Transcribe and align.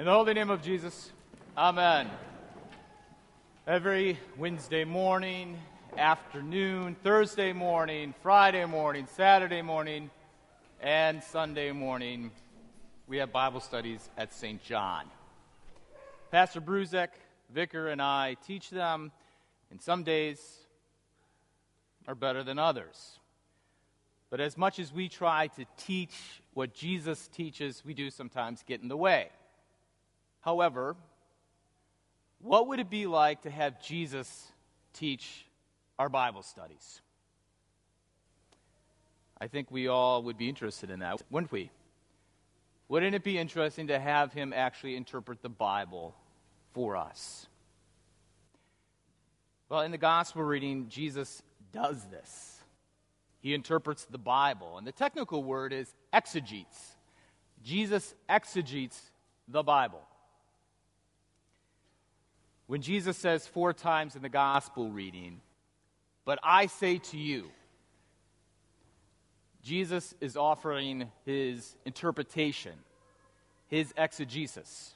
In 0.00 0.06
the 0.06 0.12
holy 0.12 0.32
name 0.32 0.48
of 0.48 0.62
Jesus, 0.62 1.12
Amen. 1.58 2.08
Every 3.66 4.18
Wednesday 4.38 4.84
morning, 4.84 5.58
afternoon, 5.94 6.96
Thursday 7.04 7.52
morning, 7.52 8.14
Friday 8.22 8.64
morning, 8.64 9.06
Saturday 9.14 9.60
morning, 9.60 10.08
and 10.80 11.22
Sunday 11.22 11.70
morning, 11.72 12.30
we 13.08 13.18
have 13.18 13.30
Bible 13.30 13.60
studies 13.60 14.08
at 14.16 14.32
St. 14.32 14.64
John. 14.64 15.04
Pastor 16.30 16.62
Bruzek, 16.62 17.08
Vicar, 17.50 17.88
and 17.88 18.00
I 18.00 18.38
teach 18.46 18.70
them, 18.70 19.12
and 19.70 19.82
some 19.82 20.02
days 20.02 20.40
are 22.08 22.14
better 22.14 22.42
than 22.42 22.58
others. 22.58 23.18
But 24.30 24.40
as 24.40 24.56
much 24.56 24.78
as 24.78 24.94
we 24.94 25.10
try 25.10 25.48
to 25.48 25.66
teach 25.76 26.14
what 26.54 26.72
Jesus 26.72 27.28
teaches, 27.28 27.84
we 27.84 27.92
do 27.92 28.08
sometimes 28.08 28.64
get 28.66 28.80
in 28.80 28.88
the 28.88 28.96
way. 28.96 29.28
However, 30.40 30.96
what 32.40 32.68
would 32.68 32.80
it 32.80 32.90
be 32.90 33.06
like 33.06 33.42
to 33.42 33.50
have 33.50 33.82
Jesus 33.82 34.50
teach 34.94 35.46
our 35.98 36.08
Bible 36.08 36.42
studies? 36.42 37.02
I 39.40 39.46
think 39.46 39.70
we 39.70 39.88
all 39.88 40.22
would 40.24 40.38
be 40.38 40.48
interested 40.48 40.90
in 40.90 41.00
that, 41.00 41.22
wouldn't 41.30 41.52
we? 41.52 41.70
Wouldn't 42.88 43.14
it 43.14 43.22
be 43.22 43.38
interesting 43.38 43.86
to 43.86 43.98
have 43.98 44.32
him 44.32 44.52
actually 44.52 44.96
interpret 44.96 45.42
the 45.42 45.48
Bible 45.48 46.14
for 46.72 46.96
us? 46.96 47.46
Well, 49.68 49.82
in 49.82 49.92
the 49.92 49.98
gospel 49.98 50.42
reading, 50.42 50.88
Jesus 50.88 51.42
does 51.72 52.04
this. 52.06 52.58
He 53.40 53.54
interprets 53.54 54.04
the 54.04 54.18
Bible. 54.18 54.76
And 54.76 54.86
the 54.86 54.92
technical 54.92 55.44
word 55.44 55.72
is 55.72 55.94
exegetes. 56.12 56.96
Jesus 57.62 58.14
exegetes 58.28 59.00
the 59.46 59.62
Bible. 59.62 60.02
When 62.70 62.82
Jesus 62.82 63.18
says 63.18 63.48
four 63.48 63.72
times 63.72 64.14
in 64.14 64.22
the 64.22 64.28
gospel 64.28 64.92
reading, 64.92 65.40
but 66.24 66.38
I 66.40 66.66
say 66.66 66.98
to 66.98 67.18
you, 67.18 67.50
Jesus 69.60 70.14
is 70.20 70.36
offering 70.36 71.10
his 71.24 71.74
interpretation, 71.84 72.74
his 73.66 73.92
exegesis. 73.96 74.94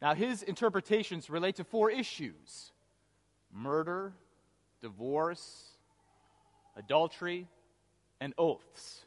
Now, 0.00 0.14
his 0.14 0.42
interpretations 0.42 1.28
relate 1.28 1.56
to 1.56 1.64
four 1.64 1.90
issues 1.90 2.72
murder, 3.52 4.14
divorce, 4.80 5.72
adultery, 6.74 7.48
and 8.18 8.32
oaths. 8.38 9.04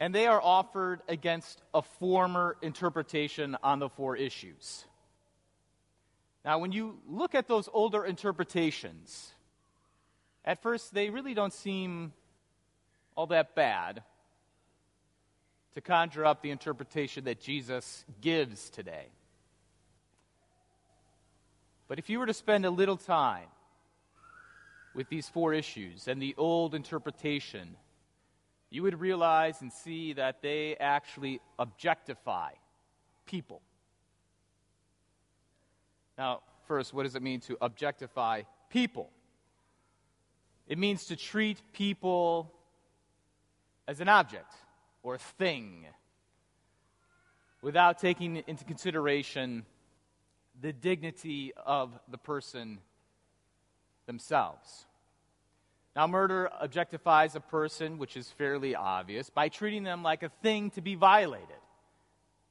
And 0.00 0.14
they 0.14 0.26
are 0.26 0.40
offered 0.42 1.02
against 1.08 1.60
a 1.74 1.82
former 1.82 2.56
interpretation 2.62 3.56
on 3.62 3.78
the 3.78 3.90
four 3.90 4.16
issues. 4.16 4.86
Now, 6.42 6.58
when 6.58 6.72
you 6.72 6.98
look 7.06 7.34
at 7.34 7.46
those 7.46 7.68
older 7.70 8.04
interpretations, 8.04 9.30
at 10.42 10.62
first 10.62 10.94
they 10.94 11.10
really 11.10 11.34
don't 11.34 11.52
seem 11.52 12.14
all 13.14 13.26
that 13.26 13.54
bad 13.54 14.02
to 15.74 15.82
conjure 15.82 16.24
up 16.24 16.42
the 16.42 16.50
interpretation 16.50 17.24
that 17.24 17.38
Jesus 17.38 18.04
gives 18.22 18.70
today. 18.70 19.06
But 21.88 21.98
if 21.98 22.08
you 22.08 22.18
were 22.18 22.26
to 22.26 22.34
spend 22.34 22.64
a 22.64 22.70
little 22.70 22.96
time 22.96 23.48
with 24.94 25.08
these 25.08 25.28
four 25.28 25.52
issues 25.52 26.08
and 26.08 26.22
the 26.22 26.34
old 26.38 26.74
interpretation, 26.74 27.76
you 28.70 28.82
would 28.84 29.00
realize 29.00 29.60
and 29.60 29.72
see 29.72 30.12
that 30.14 30.42
they 30.42 30.76
actually 30.76 31.40
objectify 31.58 32.52
people. 33.26 33.60
Now, 36.16 36.40
first, 36.66 36.94
what 36.94 37.02
does 37.02 37.16
it 37.16 37.22
mean 37.22 37.40
to 37.40 37.56
objectify 37.60 38.42
people? 38.70 39.10
It 40.68 40.78
means 40.78 41.06
to 41.06 41.16
treat 41.16 41.60
people 41.72 42.52
as 43.88 44.00
an 44.00 44.08
object 44.08 44.52
or 45.02 45.18
thing 45.18 45.86
without 47.60 47.98
taking 47.98 48.36
into 48.46 48.64
consideration 48.64 49.64
the 50.60 50.72
dignity 50.72 51.52
of 51.56 51.98
the 52.08 52.18
person 52.18 52.78
themselves. 54.06 54.86
Now, 55.96 56.06
murder 56.06 56.48
objectifies 56.62 57.34
a 57.34 57.40
person, 57.40 57.98
which 57.98 58.16
is 58.16 58.30
fairly 58.30 58.74
obvious, 58.76 59.28
by 59.28 59.48
treating 59.48 59.82
them 59.82 60.02
like 60.02 60.22
a 60.22 60.28
thing 60.42 60.70
to 60.72 60.80
be 60.80 60.94
violated. 60.94 61.48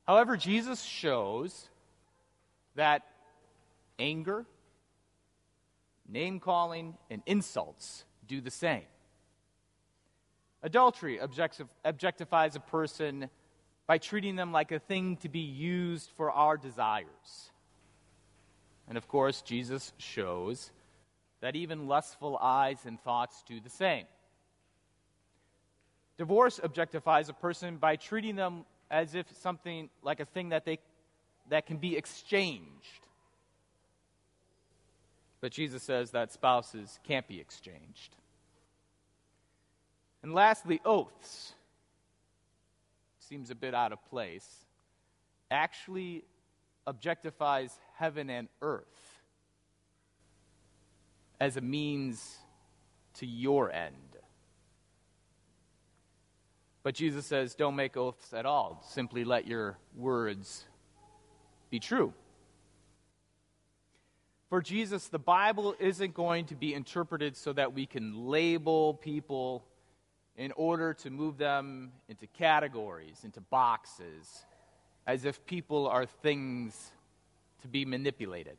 However, 0.05 0.35
Jesus 0.35 0.81
shows 0.81 1.69
that 2.75 3.03
anger, 3.97 4.45
name 6.07 6.39
calling, 6.39 6.97
and 7.09 7.21
insults 7.25 8.03
do 8.27 8.41
the 8.41 8.51
same. 8.51 8.83
Adultery 10.61 11.19
objectifies 11.19 12.55
a 12.55 12.59
person 12.59 13.29
by 13.87 13.97
treating 13.97 14.35
them 14.35 14.51
like 14.51 14.71
a 14.73 14.79
thing 14.79 15.15
to 15.17 15.29
be 15.29 15.39
used 15.39 16.11
for 16.17 16.29
our 16.29 16.57
desires. 16.57 17.51
And 18.87 18.97
of 18.97 19.07
course, 19.07 19.41
Jesus 19.41 19.93
shows 19.97 20.71
that 21.41 21.55
even 21.55 21.87
lustful 21.87 22.37
eyes 22.37 22.79
and 22.85 22.99
thoughts 23.01 23.43
do 23.47 23.59
the 23.59 23.69
same. 23.69 24.05
Divorce 26.17 26.59
objectifies 26.61 27.29
a 27.29 27.33
person 27.33 27.77
by 27.77 27.95
treating 27.95 28.35
them 28.35 28.65
as 28.91 29.15
if 29.15 29.25
something 29.37 29.89
like 30.03 30.19
a 30.19 30.25
thing 30.25 30.49
that 30.49 30.65
they 30.65 30.79
that 31.49 31.65
can 31.65 31.77
be 31.77 31.97
exchanged. 31.97 33.07
But 35.41 35.51
Jesus 35.51 35.81
says 35.81 36.11
that 36.11 36.31
spouses 36.31 36.99
can't 37.07 37.27
be 37.27 37.39
exchanged. 37.39 38.15
And 40.21 40.33
lastly, 40.33 40.81
oaths. 40.83 41.53
Seems 43.19 43.49
a 43.49 43.55
bit 43.55 43.73
out 43.73 43.93
of 43.93 44.03
place. 44.09 44.47
Actually 45.49 46.23
objectifies 46.85 47.71
heaven 47.95 48.29
and 48.29 48.47
earth 48.61 49.08
as 51.39 51.57
a 51.57 51.61
means 51.61 52.37
to 53.15 53.25
your 53.25 53.71
end. 53.71 53.95
But 56.83 56.95
Jesus 56.95 57.25
says, 57.25 57.55
don't 57.55 57.75
make 57.75 57.97
oaths 57.97 58.33
at 58.33 58.45
all. 58.45 58.83
Simply 58.87 59.23
let 59.23 59.45
your 59.45 59.77
words 59.95 60.65
be 61.69 61.79
true. 61.79 62.13
For 64.49 64.61
Jesus, 64.61 65.07
the 65.07 65.19
Bible 65.19 65.75
isn't 65.79 66.13
going 66.13 66.45
to 66.45 66.55
be 66.55 66.73
interpreted 66.73 67.37
so 67.37 67.53
that 67.53 67.73
we 67.73 67.85
can 67.85 68.27
label 68.27 68.95
people 68.95 69.63
in 70.35 70.51
order 70.53 70.93
to 70.95 71.09
move 71.09 71.37
them 71.37 71.91
into 72.07 72.25
categories, 72.25 73.19
into 73.23 73.41
boxes, 73.41 74.45
as 75.05 75.25
if 75.25 75.45
people 75.45 75.87
are 75.87 76.05
things 76.05 76.91
to 77.61 77.67
be 77.67 77.85
manipulated. 77.85 78.57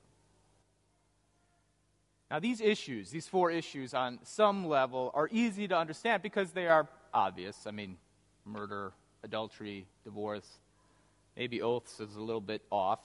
Now, 2.31 2.39
these 2.39 2.61
issues, 2.61 3.11
these 3.11 3.27
four 3.27 3.51
issues 3.51 3.93
on 3.93 4.21
some 4.23 4.69
level, 4.69 5.11
are 5.15 5.29
easy 5.33 5.67
to 5.67 5.77
understand 5.77 6.23
because 6.23 6.53
they 6.53 6.69
are 6.69 6.87
obvious. 7.13 7.67
I 7.67 7.73
mean, 7.73 7.97
murder, 8.45 8.93
adultery, 9.25 9.87
divorce, 10.05 10.49
maybe 11.37 11.61
oaths 11.61 11.99
is 11.99 12.15
a 12.15 12.21
little 12.21 12.41
bit 12.41 12.63
off. 12.71 13.01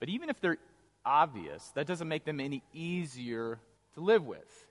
But 0.00 0.10
even 0.10 0.28
if 0.28 0.40
they're 0.40 0.58
obvious, 1.04 1.70
that 1.74 1.86
doesn't 1.86 2.08
make 2.08 2.24
them 2.24 2.40
any 2.40 2.62
easier 2.74 3.58
to 3.94 4.00
live 4.00 4.26
with. 4.26 4.66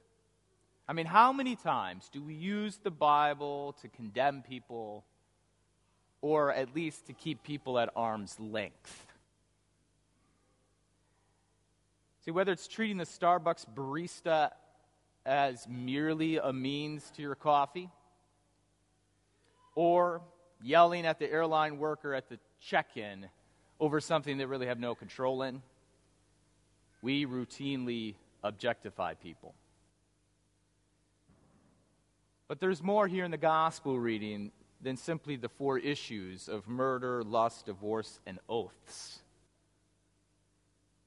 I 0.87 0.93
mean, 0.93 1.05
how 1.05 1.31
many 1.31 1.55
times 1.55 2.09
do 2.11 2.21
we 2.21 2.33
use 2.33 2.77
the 2.83 2.91
Bible 2.91 3.75
to 3.81 3.87
condemn 3.87 4.43
people 4.43 5.05
or 6.21 6.51
at 6.51 6.75
least 6.75 7.07
to 7.07 7.13
keep 7.13 7.43
people 7.43 7.79
at 7.79 7.89
arm's 7.95 8.39
length? 8.39 9.07
See, 12.23 12.31
whether 12.31 12.51
it's 12.51 12.67
treating 12.67 12.97
the 12.97 13.05
Starbucks 13.05 13.65
barista 13.75 14.51
as 15.25 15.67
merely 15.67 16.37
a 16.37 16.53
means 16.53 17.11
to 17.15 17.21
your 17.21 17.35
coffee, 17.35 17.89
or 19.75 20.21
yelling 20.61 21.05
at 21.05 21.17
the 21.17 21.31
airline 21.31 21.79
worker 21.79 22.13
at 22.13 22.29
the 22.29 22.37
check 22.59 22.95
in 22.95 23.27
over 23.79 23.99
something 23.99 24.37
they 24.37 24.45
really 24.45 24.67
have 24.67 24.79
no 24.79 24.93
control 24.93 25.41
in, 25.41 25.61
we 27.01 27.25
routinely 27.25 28.15
objectify 28.43 29.15
people. 29.15 29.55
But 32.47 32.59
there's 32.59 32.83
more 32.83 33.07
here 33.07 33.25
in 33.25 33.31
the 33.31 33.37
gospel 33.37 33.99
reading 33.99 34.51
than 34.81 34.97
simply 34.97 35.37
the 35.37 35.49
four 35.49 35.79
issues 35.79 36.47
of 36.47 36.67
murder, 36.67 37.23
lust, 37.23 37.65
divorce, 37.65 38.19
and 38.27 38.39
oaths. 38.49 39.21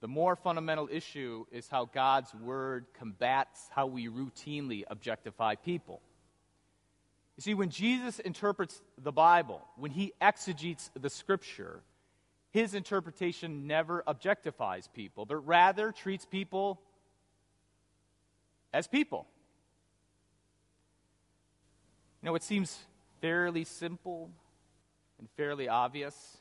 The 0.05 0.09
more 0.09 0.37
fundamental 0.37 0.87
issue 0.93 1.47
is 1.51 1.67
how 1.67 1.87
God's 1.87 2.35
word 2.35 2.85
combats 2.93 3.71
how 3.71 3.87
we 3.87 4.09
routinely 4.09 4.85
objectify 4.87 5.55
people. 5.55 6.03
You 7.39 7.41
see, 7.41 7.55
when 7.55 7.71
Jesus 7.71 8.19
interprets 8.19 8.83
the 9.03 9.13
Bible, 9.13 9.67
when 9.79 9.91
he 9.91 10.13
exegetes 10.21 10.91
the 10.95 11.09
scripture, 11.09 11.81
his 12.51 12.75
interpretation 12.75 13.67
never 13.67 14.05
objectifies 14.07 14.93
people, 14.93 15.25
but 15.25 15.37
rather 15.37 15.91
treats 15.91 16.27
people 16.27 16.83
as 18.75 18.87
people. 18.87 19.27
You 22.21 22.27
know, 22.27 22.35
it 22.35 22.43
seems 22.43 22.79
fairly 23.23 23.65
simple 23.65 24.29
and 25.19 25.31
fairly 25.39 25.67
obvious, 25.67 26.37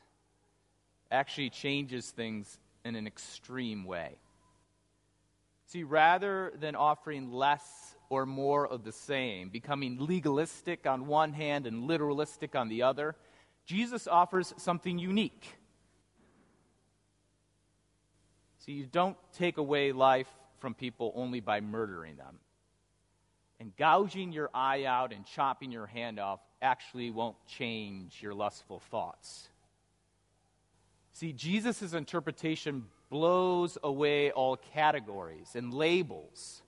actually 1.10 1.48
changes 1.48 2.10
things 2.10 2.58
in 2.84 2.96
an 2.96 3.06
extreme 3.06 3.84
way. 3.84 4.18
See, 5.66 5.82
rather 5.82 6.52
than 6.60 6.76
offering 6.76 7.32
less 7.32 7.96
or 8.10 8.26
more 8.26 8.66
of 8.66 8.84
the 8.84 8.92
same, 8.92 9.48
becoming 9.48 9.96
legalistic 9.98 10.86
on 10.86 11.06
one 11.06 11.32
hand 11.32 11.66
and 11.66 11.88
literalistic 11.88 12.54
on 12.54 12.68
the 12.68 12.82
other, 12.82 13.16
Jesus 13.64 14.06
offers 14.06 14.52
something 14.56 14.98
unique. 14.98 15.56
See, 18.58 18.72
you 18.72 18.86
don't 18.86 19.16
take 19.32 19.58
away 19.58 19.92
life 19.92 20.28
from 20.58 20.74
people 20.74 21.12
only 21.14 21.40
by 21.40 21.60
murdering 21.60 22.16
them. 22.16 22.38
And 23.60 23.74
gouging 23.76 24.32
your 24.32 24.50
eye 24.54 24.84
out 24.84 25.12
and 25.12 25.24
chopping 25.24 25.70
your 25.72 25.86
hand 25.86 26.18
off 26.18 26.40
actually 26.60 27.10
won't 27.10 27.36
change 27.46 28.18
your 28.22 28.34
lustful 28.34 28.80
thoughts. 28.90 29.48
See, 31.14 31.32
Jesus' 31.32 31.94
interpretation 31.94 32.86
blows 33.08 33.78
away 33.84 34.32
all 34.32 34.56
categories 34.56 35.52
and 35.54 35.72
labels 35.72 36.60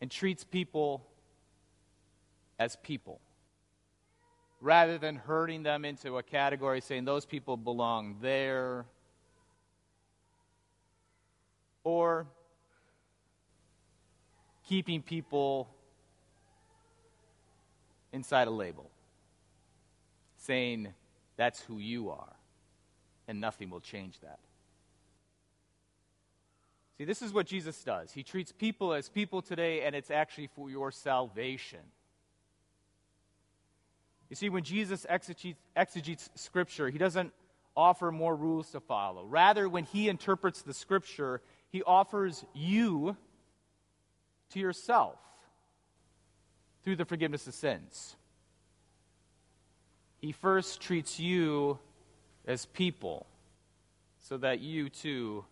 and 0.00 0.08
treats 0.08 0.44
people 0.44 1.04
as 2.60 2.76
people 2.76 3.20
rather 4.60 4.98
than 4.98 5.16
herding 5.16 5.64
them 5.64 5.84
into 5.84 6.16
a 6.16 6.22
category 6.22 6.80
saying 6.80 7.06
those 7.06 7.26
people 7.26 7.56
belong 7.56 8.18
there 8.22 8.86
or 11.82 12.24
keeping 14.68 15.02
people 15.02 15.68
inside 18.12 18.46
a 18.46 18.52
label, 18.52 18.88
saying 20.36 20.94
that's 21.36 21.60
who 21.60 21.78
you 21.78 22.10
are, 22.10 22.36
and 23.26 23.40
nothing 23.40 23.70
will 23.70 23.80
change 23.80 24.20
that. 24.20 24.38
See, 26.98 27.04
this 27.04 27.22
is 27.22 27.32
what 27.32 27.46
Jesus 27.46 27.82
does. 27.82 28.12
He 28.12 28.22
treats 28.22 28.52
people 28.52 28.94
as 28.94 29.08
people 29.08 29.42
today, 29.42 29.82
and 29.82 29.96
it's 29.96 30.10
actually 30.10 30.46
for 30.48 30.70
your 30.70 30.92
salvation. 30.92 31.80
You 34.30 34.36
see, 34.36 34.48
when 34.48 34.62
Jesus 34.62 35.04
exegetes, 35.08 35.60
exegetes 35.74 36.30
Scripture, 36.34 36.88
he 36.88 36.98
doesn't 36.98 37.32
offer 37.76 38.12
more 38.12 38.34
rules 38.36 38.70
to 38.70 38.80
follow. 38.80 39.24
Rather, 39.24 39.68
when 39.68 39.84
he 39.84 40.08
interprets 40.08 40.62
the 40.62 40.74
Scripture, 40.74 41.40
he 41.70 41.82
offers 41.82 42.44
you 42.54 43.16
to 44.50 44.60
yourself 44.60 45.18
through 46.84 46.96
the 46.96 47.04
forgiveness 47.04 47.46
of 47.48 47.54
sins. 47.54 48.16
He 50.24 50.32
first 50.32 50.80
treats 50.80 51.20
you 51.20 51.78
as 52.46 52.64
people 52.64 53.26
so 54.20 54.38
that 54.38 54.60
you 54.60 54.88
too 54.88 55.44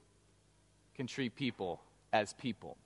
can 0.94 1.06
treat 1.06 1.36
people 1.36 1.82
as 2.10 2.32
people. 2.32 2.78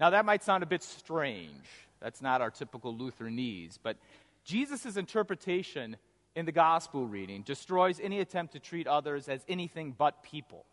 Now, 0.00 0.08
that 0.08 0.24
might 0.24 0.42
sound 0.42 0.62
a 0.62 0.66
bit 0.66 0.82
strange. 0.82 1.66
That's 2.00 2.22
not 2.22 2.40
our 2.40 2.50
typical 2.50 2.96
Lutheranese, 2.96 3.78
but 3.82 3.98
Jesus' 4.44 4.96
interpretation 4.96 5.98
in 6.36 6.46
the 6.46 6.52
gospel 6.52 7.06
reading 7.06 7.42
destroys 7.42 8.00
any 8.00 8.20
attempt 8.20 8.54
to 8.54 8.58
treat 8.58 8.86
others 8.86 9.28
as 9.28 9.44
anything 9.46 9.94
but 9.98 10.22
people. 10.22 10.64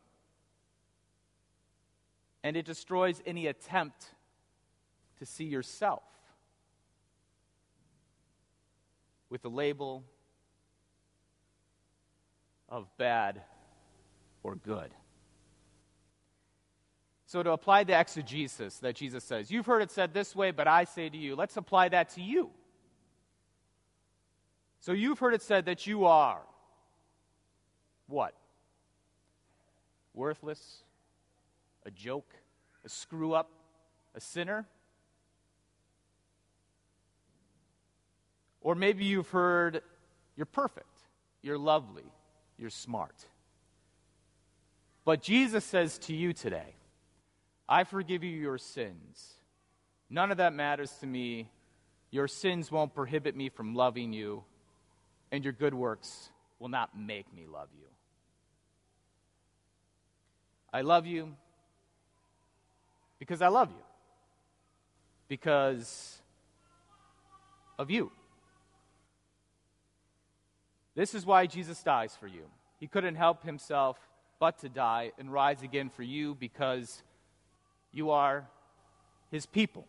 And 2.41 2.55
it 2.55 2.63
destroys 2.63 3.21
any 3.25 3.47
attempt 3.47 4.05
to 5.19 5.25
see 5.25 5.43
yourself 5.43 6.03
with 9.29 9.41
the 9.41 9.49
label 9.49 10.05
of 12.69 12.87
bad 12.97 13.41
or 14.43 14.55
good. 14.55 14.91
So, 17.25 17.43
to 17.43 17.51
apply 17.51 17.83
the 17.83 17.99
exegesis 17.99 18.77
that 18.79 18.95
Jesus 18.95 19.23
says, 19.23 19.51
you've 19.51 19.65
heard 19.65 19.81
it 19.81 19.91
said 19.91 20.13
this 20.13 20.33
way, 20.33 20.51
but 20.51 20.67
I 20.67 20.85
say 20.85 21.09
to 21.09 21.17
you, 21.17 21.35
let's 21.35 21.57
apply 21.57 21.89
that 21.89 22.09
to 22.11 22.21
you. 22.21 22.51
So, 24.79 24.93
you've 24.93 25.19
heard 25.19 25.33
it 25.33 25.41
said 25.41 25.65
that 25.65 25.85
you 25.85 26.05
are 26.05 26.41
what? 28.07 28.33
Worthless, 30.13 30.83
a 31.85 31.91
joke, 31.91 32.33
a 32.85 32.89
screw 32.89 33.33
up, 33.33 33.49
a 34.15 34.21
sinner? 34.21 34.65
Or 38.61 38.73
maybe 38.75 39.05
you've 39.05 39.29
heard 39.29 39.81
you're 40.37 40.45
perfect, 40.45 40.97
you're 41.41 41.57
lovely, 41.57 42.03
you're 42.57 42.69
smart. 42.69 43.15
But 45.05 45.21
Jesus 45.21 45.63
says 45.63 45.97
to 45.99 46.13
you 46.13 46.33
today, 46.33 46.75
I 47.69 47.83
forgive 47.83 48.23
you 48.23 48.31
your 48.31 48.57
sins. 48.57 49.33
None 50.09 50.31
of 50.31 50.37
that 50.37 50.53
matters 50.53 50.91
to 51.01 51.07
me. 51.07 51.49
Your 52.11 52.27
sins 52.27 52.71
won't 52.71 52.93
prohibit 52.93 53.35
me 53.35 53.49
from 53.49 53.75
loving 53.75 54.13
you, 54.13 54.43
and 55.31 55.43
your 55.43 55.53
good 55.53 55.73
works 55.73 56.29
will 56.59 56.69
not 56.69 56.97
make 56.97 57.33
me 57.33 57.45
love 57.51 57.67
you. 57.77 57.87
I 60.71 60.81
love 60.81 61.05
you 61.05 61.33
because 63.19 63.41
I 63.41 63.47
love 63.47 63.69
you, 63.69 63.83
because 65.27 66.21
of 67.77 67.91
you. 67.91 68.11
This 70.97 71.13
is 71.13 71.27
why 71.27 71.45
Jesus 71.45 71.83
dies 71.83 72.17
for 72.19 72.25
you. 72.25 72.45
He 72.79 72.87
couldn't 72.87 73.15
help 73.15 73.43
himself 73.43 73.99
but 74.39 74.57
to 74.61 74.67
die 74.67 75.11
and 75.19 75.31
rise 75.31 75.61
again 75.61 75.91
for 75.91 76.01
you 76.01 76.33
because 76.33 77.03
you 77.91 78.09
are 78.09 78.47
his 79.29 79.45
people. 79.45 79.85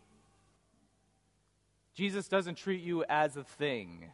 Jesus 1.95 2.27
doesn't 2.27 2.57
treat 2.59 2.83
you 2.83 3.03
as 3.09 3.37
a 3.37 3.43
thing. 3.43 4.05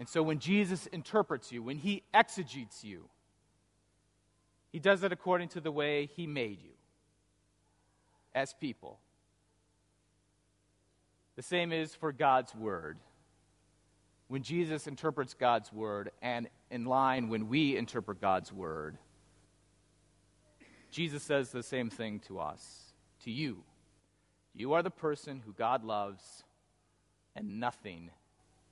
And 0.00 0.08
so 0.08 0.24
when 0.24 0.40
Jesus 0.40 0.88
interprets 0.88 1.52
you, 1.52 1.62
when 1.62 1.78
he 1.78 2.02
exegetes 2.12 2.82
you, 2.82 3.04
he 4.72 4.80
does 4.80 5.04
it 5.04 5.12
according 5.12 5.50
to 5.50 5.60
the 5.60 5.70
way 5.70 6.06
he 6.16 6.26
made 6.26 6.60
you 6.60 6.72
as 8.34 8.54
people. 8.54 8.98
The 11.36 11.42
same 11.42 11.72
is 11.72 11.94
for 11.94 12.10
God's 12.10 12.56
word 12.56 12.98
when 14.30 14.44
Jesus 14.44 14.86
interprets 14.86 15.34
God's 15.34 15.72
word 15.72 16.12
and 16.22 16.48
in 16.70 16.84
line 16.84 17.30
when 17.30 17.48
we 17.48 17.76
interpret 17.76 18.20
God's 18.20 18.52
word, 18.52 18.96
Jesus 20.92 21.24
says 21.24 21.50
the 21.50 21.64
same 21.64 21.90
thing 21.90 22.20
to 22.28 22.38
us, 22.38 22.92
to 23.24 23.32
you. 23.32 23.64
You 24.54 24.74
are 24.74 24.84
the 24.84 24.90
person 24.90 25.42
who 25.44 25.52
God 25.52 25.82
loves, 25.82 26.44
and 27.34 27.58
nothing 27.58 28.10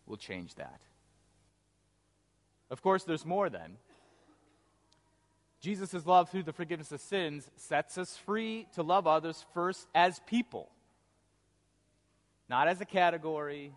will 0.07 0.17
change 0.17 0.55
that. 0.55 0.79
Of 2.71 2.81
course, 2.81 3.03
there's 3.03 3.27
more 3.27 3.51
then. 3.51 3.79
Jesus' 5.61 6.07
love 6.07 6.31
through 6.31 6.45
the 6.45 6.53
forgiveness 6.53 6.93
of 6.93 7.01
sins 7.01 7.51
sets 7.57 7.99
us 7.99 8.17
free 8.17 8.69
to 8.77 8.85
love 8.85 9.09
others 9.09 9.45
first 9.55 9.89
as 9.93 10.21
people, 10.25 10.69
not 12.49 12.69
as 12.69 12.81
a 12.81 12.85
category, 12.85 13.73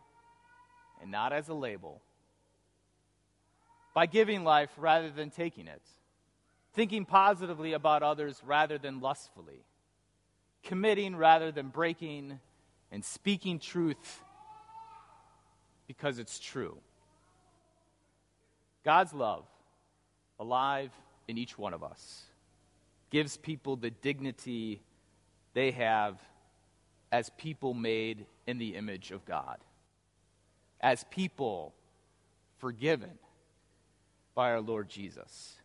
and 1.02 1.12
not 1.12 1.34
as 1.34 1.50
a 1.50 1.54
label. 1.54 2.02
By 3.94 4.06
giving 4.06 4.44
life 4.44 4.70
rather 4.78 5.10
than 5.10 5.30
taking 5.32 5.68
it, 5.68 5.82
thinking 6.74 7.06
positively 7.06 7.74
about 7.74 8.04
others 8.04 8.42
rather 8.46 8.78
than 8.78 9.02
lustfully, 9.02 9.66
committing 10.64 11.16
rather 11.16 11.52
than 11.52 11.70
breaking, 11.70 12.40
and 12.92 13.04
speaking 13.04 13.60
truth 13.60 14.22
because 15.88 16.20
it's 16.20 16.40
true. 16.40 16.78
God's 18.84 19.14
love, 19.14 19.46
alive 20.40 20.92
in 21.28 21.38
each 21.38 21.58
one 21.58 21.74
of 21.74 21.84
us, 21.84 22.24
gives 23.10 23.38
people 23.38 23.76
the 23.76 23.90
dignity 23.90 24.82
they 25.54 25.72
have 25.72 26.18
as 27.12 27.30
people 27.38 27.74
made 27.74 28.26
in 28.48 28.58
the 28.58 28.76
image 28.76 29.12
of 29.12 29.26
God 29.26 29.58
as 30.82 31.06
people 31.06 31.74
forgiven 32.58 33.12
by 34.36 34.52
our 34.52 34.62
Lord 34.62 34.90
Jesus. 34.90 35.56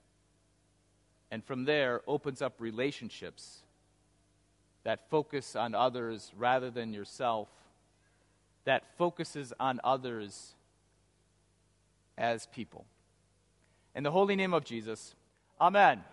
And 1.31 1.45
from 1.45 1.65
there, 1.65 2.03
opens 2.07 2.41
up 2.41 2.55
relationships 2.61 3.63
that 4.85 5.11
focus 5.11 5.57
on 5.57 5.75
others 5.75 6.31
rather 6.37 6.71
than 6.71 6.93
yourself 6.93 7.49
that 8.67 8.85
focuses 8.99 9.53
on 9.59 9.81
others 9.83 10.55
as 12.19 12.47
people. 12.49 12.85
In 13.95 14.03
the 14.03 14.11
holy 14.11 14.37
name 14.37 14.53
of 14.53 14.65
Jesus, 14.65 15.15
Amen. 15.59 16.05